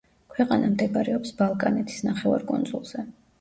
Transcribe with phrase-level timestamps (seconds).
[0.35, 3.07] ქვეყანა მდებარეობს ბალკანეთის ნახევარკუნძულზე.